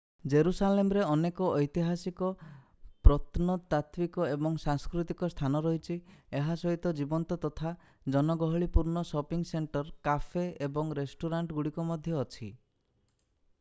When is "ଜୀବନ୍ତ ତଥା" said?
7.01-7.73